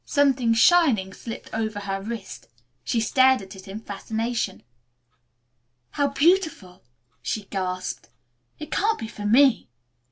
Something 0.03 0.55
shining 0.55 1.13
slipped 1.13 1.51
over 1.53 1.81
her 1.81 2.01
wrist. 2.01 2.47
She 2.83 2.99
stared 2.99 3.39
at 3.43 3.55
it 3.55 3.67
in 3.67 3.79
fascination. 3.81 4.63
"How 5.91 6.07
beautiful!" 6.07 6.83
she 7.21 7.43
gasped. 7.43 8.09
"It 8.57 8.71
can't 8.71 8.97
be 8.97 9.07
for 9.07 9.27
me!" 9.27 9.69